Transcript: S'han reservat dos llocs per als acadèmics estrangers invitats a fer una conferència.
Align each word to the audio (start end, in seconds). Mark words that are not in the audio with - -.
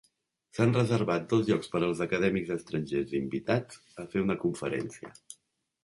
S'han 0.57 0.71
reservat 0.77 1.27
dos 1.33 1.43
llocs 1.51 1.69
per 1.75 1.83
als 1.89 2.01
acadèmics 2.07 2.55
estrangers 2.57 3.15
invitats 3.23 4.03
a 4.05 4.11
fer 4.15 4.27
una 4.29 4.43
conferència. 4.47 5.19